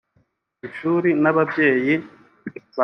Ishuri 0.67 1.09
n’ababyeyi 1.21 1.93